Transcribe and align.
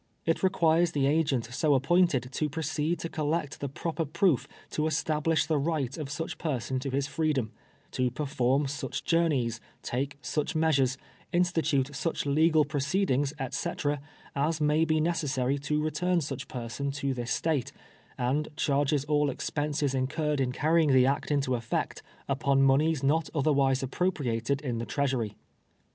It 0.25 0.41
requires 0.41 0.93
the 0.93 1.05
agent 1.05 1.45
so 1.53 1.75
appointed 1.75 2.27
to 2.31 2.49
proceed 2.49 2.97
to 3.01 3.07
col 3.09 3.27
lect 3.27 3.59
the 3.59 3.69
proper 3.69 4.03
proof 4.03 4.47
to 4.71 4.87
establish 4.87 5.45
the 5.45 5.59
right 5.59 5.95
of 5.95 6.09
such 6.09 6.39
person 6.39 6.79
to 6.79 6.89
his 6.89 7.05
freedom; 7.05 7.51
to 7.91 8.09
perform 8.09 8.65
such 8.65 9.03
journeys, 9.03 9.61
take 9.83 10.17
such 10.19 10.55
measures, 10.55 10.97
institute 11.31 11.95
such 11.95 12.25
legal 12.25 12.65
proceedings, 12.65 13.31
t^'c, 13.37 13.99
as 14.35 14.59
may 14.59 14.85
be 14.85 14.99
necessary 14.99 15.59
to 15.59 15.79
return 15.79 16.19
such 16.19 16.47
person 16.47 16.89
to 16.93 17.13
this 17.13 17.31
State, 17.31 17.71
and 18.17 18.47
charges 18.57 19.05
all 19.05 19.29
expenses 19.29 19.93
incurred 19.93 20.41
in 20.41 20.51
carrying 20.51 20.89
Anne's 20.89 20.95
memoeial 20.95 20.95
to 20.95 20.97
the 20.97 20.99
gomskxor. 20.99 21.03
291 21.03 21.03
tlie 21.03 21.15
act 21.15 21.31
into 21.31 21.51
efFect, 21.51 22.01
upon 22.27 22.63
'moneys 22.63 23.03
not 23.03 23.29
otbel•^v'ise 23.35 23.83
ap 23.83 23.91
propriated 23.91 24.61
in 24.63 24.79
the 24.79 24.87
treasury. 24.87 25.35